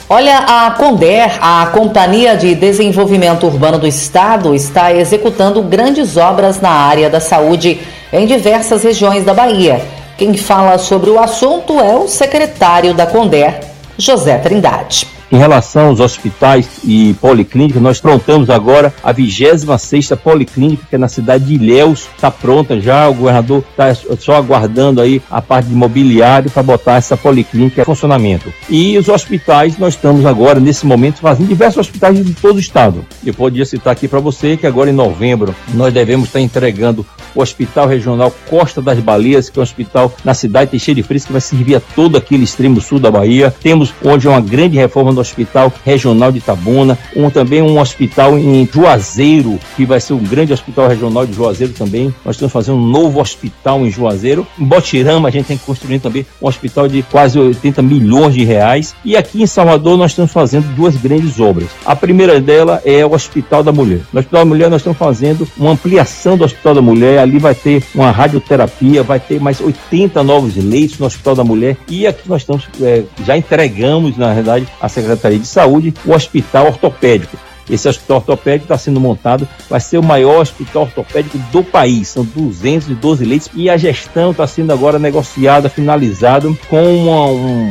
Olha, 0.08 0.38
a 0.38 0.70
Conder, 0.72 1.38
a 1.42 1.66
Companhia 1.66 2.34
de 2.36 2.54
Desenvolvimento 2.54 3.46
Urbano 3.46 3.78
do 3.78 3.86
Estado, 3.86 4.54
está 4.54 4.92
executando 4.92 5.62
grandes 5.62 6.16
obras 6.16 6.58
na 6.60 6.70
área 6.70 7.10
da 7.10 7.20
saúde 7.20 7.80
em 8.10 8.26
diversas 8.26 8.82
regiões 8.82 9.22
da 9.22 9.34
Bahia. 9.34 9.82
Quem 10.16 10.34
fala 10.38 10.78
sobre 10.78 11.10
o 11.10 11.20
assunto 11.20 11.78
é 11.80 11.94
o 11.94 12.08
secretário 12.08 12.94
da 12.94 13.06
Conder, 13.06 13.60
José 13.98 14.38
Trindade. 14.38 15.19
Em 15.32 15.36
relação 15.36 15.88
aos 15.88 16.00
hospitais 16.00 16.68
e 16.84 17.14
policlínicas, 17.20 17.80
nós 17.80 18.00
prontamos 18.00 18.50
agora 18.50 18.92
a 19.00 19.14
26ª 19.14 20.16
policlínica, 20.16 20.84
que 20.90 20.96
é 20.96 20.98
na 20.98 21.06
cidade 21.06 21.44
de 21.44 21.54
Ilhéus, 21.54 22.08
está 22.16 22.32
pronta 22.32 22.80
já, 22.80 23.08
o 23.08 23.14
governador 23.14 23.62
está 23.70 23.94
só 24.18 24.34
aguardando 24.34 25.00
aí 25.00 25.22
a 25.30 25.40
parte 25.40 25.68
de 25.68 25.74
mobiliário 25.74 26.50
para 26.50 26.64
botar 26.64 26.96
essa 26.96 27.16
policlínica 27.16 27.80
em 27.80 27.84
funcionamento. 27.84 28.52
E 28.68 28.98
os 28.98 29.08
hospitais, 29.08 29.78
nós 29.78 29.94
estamos 29.94 30.26
agora, 30.26 30.58
nesse 30.58 30.84
momento, 30.84 31.20
fazendo 31.20 31.46
diversos 31.46 31.78
hospitais 31.78 32.24
de 32.24 32.34
todo 32.34 32.56
o 32.56 32.60
estado. 32.60 33.04
Eu 33.24 33.32
podia 33.32 33.64
citar 33.64 33.92
aqui 33.92 34.08
para 34.08 34.18
você 34.18 34.56
que 34.56 34.66
agora 34.66 34.90
em 34.90 34.94
novembro 34.94 35.54
nós 35.74 35.94
devemos 35.94 36.26
estar 36.26 36.40
entregando 36.40 37.06
o 37.34 37.42
Hospital 37.42 37.86
Regional 37.86 38.32
Costa 38.48 38.80
das 38.80 38.98
Baleias, 38.98 39.48
que 39.48 39.58
é 39.58 39.60
um 39.60 39.62
hospital 39.62 40.12
na 40.24 40.34
cidade 40.34 40.66
de 40.66 40.70
Teixeira 40.72 41.00
de 41.00 41.06
Freitas, 41.06 41.26
que 41.26 41.32
vai 41.32 41.40
servir 41.40 41.76
a 41.76 41.80
todo 41.80 42.16
aquele 42.16 42.44
extremo 42.44 42.80
sul 42.80 42.98
da 42.98 43.10
Bahia. 43.10 43.54
Temos 43.62 43.92
onde 44.04 44.26
é 44.26 44.30
uma 44.30 44.40
grande 44.40 44.76
reforma 44.76 45.12
no 45.12 45.20
Hospital 45.20 45.72
Regional 45.84 46.32
de 46.32 46.38
Itabuna, 46.38 46.98
um, 47.14 47.30
também 47.30 47.62
um 47.62 47.78
hospital 47.78 48.38
em 48.38 48.68
Juazeiro, 48.72 49.58
que 49.76 49.84
vai 49.84 50.00
ser 50.00 50.12
um 50.12 50.18
grande 50.18 50.52
hospital 50.52 50.88
regional 50.88 51.26
de 51.26 51.32
Juazeiro 51.32 51.72
também. 51.72 52.14
Nós 52.24 52.36
estamos 52.36 52.52
fazendo 52.52 52.78
um 52.78 52.86
novo 52.86 53.20
hospital 53.20 53.86
em 53.86 53.90
Juazeiro. 53.90 54.46
Em 54.58 54.64
Botirama, 54.64 55.28
a 55.28 55.30
gente 55.30 55.46
tem 55.46 55.58
que 55.58 55.64
construir 55.64 55.98
também 55.98 56.26
um 56.40 56.48
hospital 56.48 56.88
de 56.88 57.02
quase 57.02 57.38
80 57.38 57.82
milhões 57.82 58.34
de 58.34 58.44
reais. 58.44 58.94
E 59.04 59.16
aqui 59.16 59.42
em 59.42 59.46
Salvador, 59.46 59.96
nós 59.96 60.12
estamos 60.12 60.32
fazendo 60.32 60.74
duas 60.74 60.96
grandes 60.96 61.38
obras. 61.40 61.68
A 61.84 61.94
primeira 61.94 62.40
dela 62.40 62.80
é 62.84 63.04
o 63.04 63.12
Hospital 63.12 63.62
da 63.62 63.72
Mulher. 63.72 64.00
No 64.12 64.20
Hospital 64.20 64.40
da 64.40 64.44
Mulher, 64.44 64.70
nós 64.70 64.80
estamos 64.80 64.98
fazendo 64.98 65.46
uma 65.56 65.70
ampliação 65.70 66.36
do 66.36 66.44
Hospital 66.44 66.74
da 66.74 66.82
Mulher, 66.82 67.19
ali 67.20 67.38
vai 67.38 67.54
ter 67.54 67.82
uma 67.94 68.10
radioterapia, 68.10 69.02
vai 69.02 69.20
ter 69.20 69.40
mais 69.40 69.60
80 69.60 70.22
novos 70.22 70.56
leitos 70.56 70.98
no 70.98 71.06
Hospital 71.06 71.34
da 71.34 71.44
Mulher 71.44 71.76
e 71.88 72.06
aqui 72.06 72.28
nós 72.28 72.42
estamos, 72.42 72.68
é, 72.80 73.04
já 73.24 73.36
entregamos, 73.36 74.16
na 74.16 74.34
verdade, 74.34 74.66
à 74.80 74.88
Secretaria 74.88 75.38
de 75.38 75.46
Saúde 75.46 75.94
o 76.04 76.12
Hospital 76.12 76.66
Ortopédico. 76.66 77.36
Esse 77.70 77.88
hospital 77.88 78.18
ortopédico 78.18 78.64
está 78.64 78.76
sendo 78.76 79.00
montado, 79.00 79.48
vai 79.68 79.80
ser 79.80 79.98
o 79.98 80.02
maior 80.02 80.40
hospital 80.40 80.82
ortopédico 80.82 81.38
do 81.52 81.62
país. 81.62 82.08
São 82.08 82.24
212 82.24 83.24
leitos 83.24 83.50
e 83.54 83.70
a 83.70 83.76
gestão 83.76 84.32
está 84.32 84.46
sendo 84.46 84.72
agora 84.72 84.98
negociada, 84.98 85.68
finalizada 85.68 86.50
com 86.68 86.96
uma, 86.96 87.26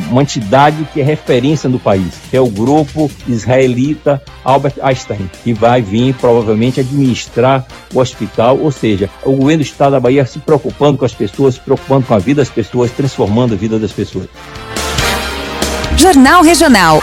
uma, 0.10 0.22
entidade 0.22 0.88
que 0.94 1.02
é 1.02 1.04
referência 1.04 1.70
no 1.70 1.80
país, 1.80 2.14
que 2.30 2.38
é 2.38 2.42
o 2.42 2.48
grupo 2.48 3.12
israelita 3.28 4.22
Albert 4.44 4.76
Einstein, 4.82 5.30
que 5.44 5.54
vai 5.54 5.82
vir 5.82 6.14
provavelmente 6.16 6.80
administrar 6.80 7.66
o 7.94 8.00
hospital, 8.00 8.58
ou 8.58 8.72
seja, 8.72 9.10
o 9.24 9.34
governo 9.34 9.64
do 9.64 9.68
estado 9.68 9.92
da 9.92 10.00
Bahia 10.00 10.26
se 10.26 10.40
preocupando 10.40 10.98
com 10.98 11.06
as 11.06 11.14
pessoas, 11.14 11.56
se 11.56 11.60
preocupando 11.60 12.06
com 12.06 12.14
a 12.14 12.20
vida 12.20 12.42
das 12.42 12.50
pessoas, 12.50 12.92
transformando 12.92 13.54
a 13.54 13.58
vida 13.58 13.78
das 13.78 13.92
pessoas. 13.92 14.28
Jornal 15.98 16.42
Regional. 16.44 17.02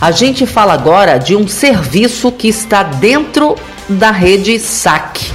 A 0.00 0.10
gente 0.10 0.44
fala 0.44 0.74
agora 0.74 1.16
de 1.18 1.34
um 1.34 1.48
serviço 1.48 2.30
que 2.30 2.48
está 2.48 2.82
dentro 2.82 3.56
da 3.88 4.10
rede 4.10 4.58
SAC, 4.58 5.32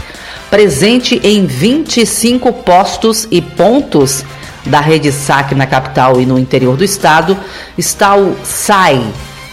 presente 0.51 1.19
em 1.23 1.47
25 1.47 2.53
postos 2.53 3.27
e 3.31 3.41
pontos 3.41 4.23
da 4.63 4.79
rede 4.79 5.11
SAC 5.11 5.55
na 5.55 5.65
capital 5.65 6.21
e 6.21 6.27
no 6.27 6.37
interior 6.37 6.77
do 6.77 6.83
estado, 6.83 7.35
está 7.75 8.15
o 8.15 8.37
SAI, 8.43 9.03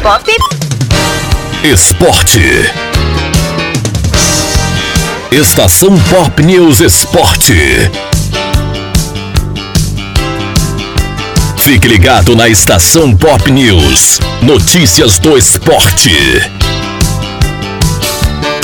Pop. 0.01 0.25
Esporte. 1.63 2.41
Estação 5.31 5.95
Pop 6.09 6.41
News 6.41 6.79
Esporte. 6.79 7.91
Fique 11.57 11.87
ligado 11.87 12.35
na 12.35 12.49
Estação 12.49 13.15
Pop 13.15 13.51
News. 13.51 14.19
Notícias 14.41 15.19
do 15.19 15.37
esporte. 15.37 16.11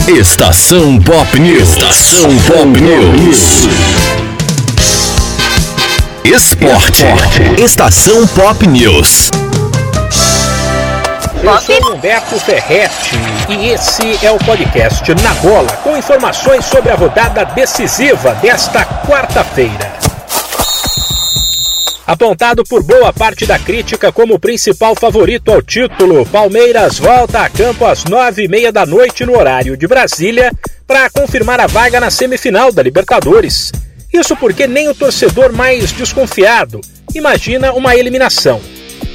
Estação 0.07 0.99
Pop 0.99 1.39
News. 1.39 1.69
Estação 1.69 2.35
Pop 2.47 2.81
News. 2.81 3.67
Esporte. 6.25 7.05
Estação 7.63 8.25
Pop 8.25 8.67
News. 8.67 9.29
Eu 11.47 11.61
sou 11.61 11.93
Humberto 11.93 12.37
Ferretti 12.41 13.15
e 13.47 13.69
esse 13.69 14.25
é 14.25 14.29
o 14.29 14.37
podcast 14.37 15.09
Na 15.23 15.33
Bola, 15.35 15.71
com 15.77 15.95
informações 15.95 16.65
sobre 16.65 16.91
a 16.91 16.95
rodada 16.95 17.45
decisiva 17.45 18.35
desta 18.35 18.83
quarta-feira. 19.07 19.93
Apontado 22.05 22.65
por 22.65 22.83
boa 22.83 23.13
parte 23.13 23.45
da 23.45 23.57
crítica 23.57 24.11
como 24.11 24.37
principal 24.37 24.93
favorito 24.93 25.49
ao 25.49 25.61
título, 25.61 26.25
Palmeiras 26.25 26.99
volta 26.99 27.39
a 27.39 27.49
campo 27.49 27.85
às 27.85 28.03
nove 28.03 28.43
e 28.43 28.47
meia 28.49 28.69
da 28.69 28.85
noite 28.85 29.25
no 29.25 29.37
horário 29.37 29.77
de 29.77 29.87
Brasília 29.87 30.51
para 30.85 31.09
confirmar 31.09 31.61
a 31.61 31.67
vaga 31.67 32.01
na 32.01 32.11
semifinal 32.11 32.73
da 32.73 32.83
Libertadores. 32.83 33.71
Isso 34.11 34.35
porque 34.35 34.67
nem 34.67 34.89
o 34.89 34.95
torcedor 34.95 35.53
mais 35.53 35.93
desconfiado 35.93 36.81
imagina 37.15 37.71
uma 37.71 37.95
eliminação. 37.95 38.59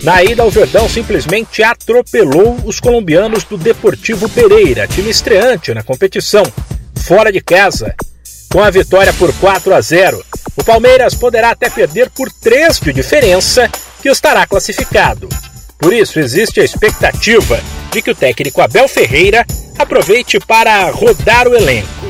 Na 0.03 0.21
ida, 0.21 0.45
o 0.45 0.51
Verdão 0.51 0.89
simplesmente 0.89 1.63
atropelou 1.63 2.59
os 2.65 2.81
colombianos 2.81 3.45
do 3.45 3.57
Deportivo 3.57 4.29
Pereira, 4.29 4.89
time 4.89 5.09
estreante 5.09 5.73
na 5.73 5.85
competição, 5.85 6.43
fora 7.07 7.31
de 7.31 7.41
casa. 7.41 7.95
Com 8.51 8.61
a 8.61 8.69
vitória 8.69 9.13
por 9.13 9.33
4 9.35 9.73
a 9.73 9.81
0, 9.81 10.25
o 10.57 10.65
Palmeiras 10.65 11.15
poderá 11.15 11.51
até 11.51 11.71
perder 11.71 12.11
por 12.11 12.29
3 12.33 12.81
de 12.81 12.93
diferença, 12.93 13.71
que 14.03 14.09
estará 14.09 14.45
classificado. 14.45 15.29
Por 15.79 15.93
isso, 15.93 16.19
existe 16.19 16.61
a 16.61 16.65
expectativa 16.65 17.61
de 17.93 18.03
que 18.03 18.11
o 18.11 18.15
técnico 18.15 18.61
Abel 18.61 18.89
Ferreira 18.89 19.47
aproveite 19.79 20.41
para 20.41 20.91
rodar 20.91 21.47
o 21.47 21.55
elenco. 21.55 22.09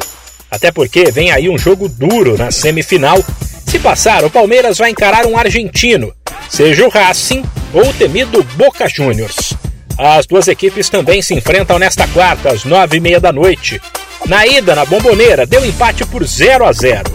Até 0.51 0.73
porque 0.73 1.11
vem 1.11 1.31
aí 1.31 1.47
um 1.47 1.59
jogo 1.59 1.91
duro 1.91 2.39
na 2.39 2.51
semifinal. 2.51 3.23
Se 3.67 3.79
passar, 3.79 4.25
o 4.25 4.31
Palmeiras 4.31 4.79
vai 4.79 4.91
encarar 4.91 5.27
um 5.27 5.37
argentino, 5.37 6.11
seja 6.49 6.87
o 6.87 6.89
Racing 6.89 7.45
ou 7.73 7.89
o 7.89 7.93
temido 7.93 8.43
Boca 8.57 8.89
Juniors. 8.89 9.55
As 9.99 10.27
duas 10.27 10.49
equipes 10.49 10.89
também 10.89 11.23
se 11.23 11.35
enfrentam 11.35 11.79
nesta 11.79 12.07
quarta, 12.09 12.51
às 12.51 12.65
nove 12.65 12.97
e 12.97 13.01
meia 13.01 13.21
da 13.21 13.33
noite. 13.33 13.81
Na 14.27 14.47
ida, 14.47 14.75
na 14.75 14.85
Bomboneira, 14.85 15.47
deu 15.47 15.65
empate 15.65 16.05
por 16.07 16.25
0 16.25 16.65
a 16.65 16.73
0. 16.73 17.13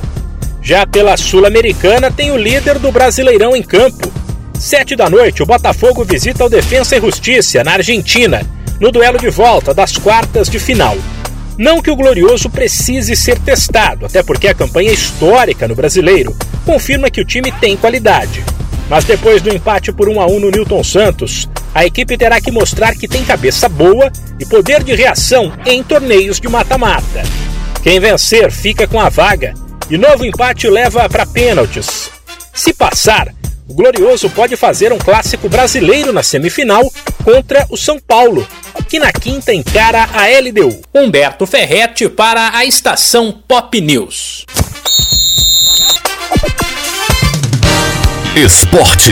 Já 0.61 0.85
pela 0.85 1.15
Sul-Americana, 1.15 2.11
tem 2.11 2.31
o 2.31 2.37
líder 2.37 2.77
do 2.77 2.91
Brasileirão 2.91 3.55
em 3.55 3.63
campo. 3.63 4.11
Sete 4.59 4.95
da 4.95 5.09
noite, 5.09 5.41
o 5.41 5.45
Botafogo 5.45 6.03
visita 6.03 6.43
o 6.43 6.49
Defensa 6.49 6.97
e 6.97 7.01
Justiça, 7.01 7.63
na 7.63 7.73
Argentina, 7.73 8.45
no 8.79 8.91
duelo 8.91 9.17
de 9.17 9.29
volta 9.29 9.73
das 9.73 9.97
quartas 9.97 10.49
de 10.49 10.59
final. 10.59 10.97
Não 11.57 11.81
que 11.81 11.89
o 11.89 11.95
Glorioso 11.95 12.49
precise 12.49 13.15
ser 13.15 13.39
testado, 13.39 14.05
até 14.05 14.21
porque 14.21 14.47
a 14.47 14.53
campanha 14.53 14.91
histórica 14.91 15.67
no 15.67 15.75
brasileiro 15.75 16.35
confirma 16.65 17.09
que 17.09 17.21
o 17.21 17.25
time 17.25 17.51
tem 17.53 17.75
qualidade. 17.75 18.43
Mas 18.89 19.03
depois 19.03 19.41
do 19.41 19.53
empate 19.53 19.91
por 19.91 20.07
1 20.07 20.21
a 20.21 20.27
1 20.27 20.39
no 20.39 20.51
Newton 20.51 20.83
Santos, 20.83 21.49
a 21.75 21.85
equipe 21.85 22.17
terá 22.17 22.39
que 22.39 22.51
mostrar 22.51 22.95
que 22.95 23.07
tem 23.07 23.23
cabeça 23.23 23.67
boa 23.67 24.11
e 24.39 24.45
poder 24.45 24.83
de 24.83 24.95
reação 24.95 25.51
em 25.65 25.83
torneios 25.83 26.39
de 26.39 26.47
mata-mata. 26.47 27.23
Quem 27.83 27.99
vencer 27.99 28.51
fica 28.51 28.87
com 28.87 28.99
a 28.99 29.09
vaga 29.09 29.53
e 29.89 29.97
novo 29.97 30.25
empate 30.25 30.69
leva 30.69 31.07
para 31.09 31.25
pênaltis. 31.25 32.09
Se 32.53 32.73
passar, 32.73 33.33
o 33.67 33.73
Glorioso 33.73 34.29
pode 34.29 34.55
fazer 34.55 34.93
um 34.93 34.97
clássico 34.97 35.49
brasileiro 35.49 36.13
na 36.13 36.23
semifinal 36.23 36.89
contra 37.23 37.65
o 37.69 37.77
São 37.77 37.99
Paulo, 37.99 38.47
que 38.87 38.99
na 38.99 39.11
quinta 39.11 39.53
encara 39.53 40.07
a 40.13 40.27
LDU. 40.27 40.81
Humberto 40.95 41.45
Ferretti 41.45 42.07
para 42.07 42.57
a 42.57 42.63
estação 42.63 43.31
Pop 43.47 43.79
News. 43.79 44.45
Esporte. 48.37 49.11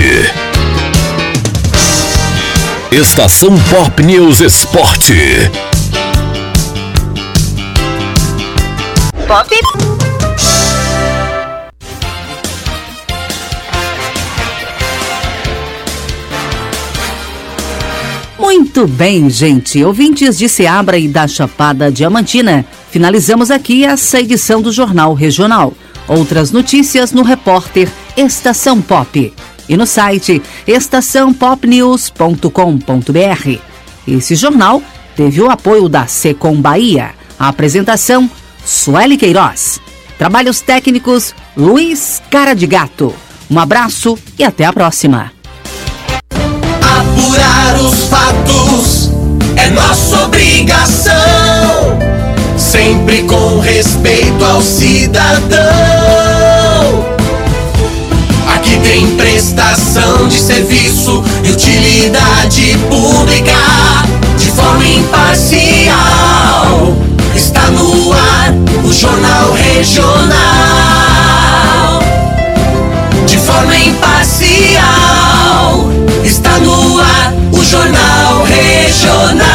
Estação 2.92 3.56
Pop 3.72 4.04
News 4.04 4.40
Esporte. 4.40 5.16
Pop. 9.28 9.50
Muito 18.38 18.86
bem, 18.86 19.28
gente. 19.32 19.84
Ouvintes 19.84 20.38
de 20.38 20.48
Seabra 20.48 21.00
e 21.00 21.08
da 21.08 21.28
Chapada 21.28 21.92
Diamantina, 21.92 22.64
finalizamos 22.92 23.50
aqui 23.50 23.86
essa 23.86 24.22
edição 24.22 24.62
do 24.62 24.72
Jornal 24.72 25.16
Regional. 25.16 25.74
Outras 26.08 26.52
notícias 26.52 27.12
no 27.12 27.24
repórter 27.24 27.90
Estação 28.17 28.82
Pop 28.82 29.34
e 29.67 29.78
no 29.78 29.86
site 29.86 30.41
estaçãopopnews.com.br. 30.67 33.60
Esse 34.08 34.36
jornal 34.36 34.82
teve 35.15 35.41
o 35.41 35.49
apoio 35.49 35.89
da 35.89 36.06
Secom 36.08 36.62
Bahia. 36.62 37.12
A 37.39 37.49
apresentação, 37.49 38.30
Sueli 38.63 39.17
Queiroz. 39.17 39.82
Trabalhos 40.17 40.62
técnicos, 40.62 41.36
Luiz 41.58 42.21
Cara 42.30 42.54
de 42.54 42.67
Gato. 42.67 43.13
Um 43.49 43.60
abraço 43.60 44.17
e 44.39 44.43
até 44.43 44.65
a 44.65 44.73
próxima. 44.73 45.32
Apurar 46.82 47.65
ligação, 50.65 51.99
sempre 52.58 53.23
com 53.23 53.60
respeito 53.60 54.43
ao 54.43 54.62
cidadão 54.62 56.45
que 58.65 58.78
tem 58.80 59.15
prestação 59.15 60.28
de 60.28 60.39
serviço 60.39 61.23
e 61.43 61.51
utilidade 61.51 62.75
pública 62.89 63.54
de 64.38 64.49
forma 64.51 64.84
imparcial. 64.84 65.93
Está 67.36 67.69
no 67.69 68.12
ar 68.12 68.54
o 68.84 68.91
Jornal 68.91 69.54
Regional. 69.54 70.34
De 73.28 73.38
forma 73.38 73.75
imparcial. 73.78 74.82
Está 76.23 76.58
no 76.60 76.99
ar 76.99 77.34
o 77.51 77.63
Jornal 77.63 78.43
Regional. 78.45 79.55